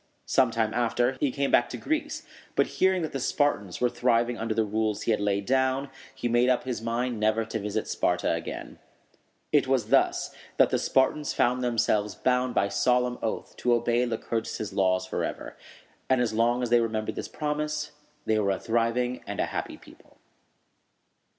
[0.25, 4.35] Some time after, he came back to Greece; but, hearing that the Spartans were thriving
[4.35, 7.87] under the rules he had laid down, he made up his mind never to visit
[7.87, 8.79] Sparta again.
[9.51, 14.73] It was thus that the Spartans found themselves bound by solemn oath to obey Lycurgus'
[14.73, 15.55] laws forever;
[16.09, 17.91] and as long as they remembered this promise,
[18.25, 20.17] they were a thriving and happy people.